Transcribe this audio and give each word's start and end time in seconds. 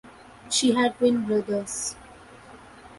She 0.49 0.71
had 0.73 0.97
twin 0.97 1.25
brothers. 1.27 1.95